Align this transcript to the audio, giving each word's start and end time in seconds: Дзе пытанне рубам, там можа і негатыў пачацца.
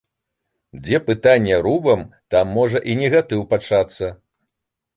Дзе 0.85 0.99
пытанне 1.09 1.59
рубам, 1.67 2.01
там 2.35 2.45
можа 2.57 2.83
і 2.93 2.97
негатыў 3.05 3.47
пачацца. 3.55 4.13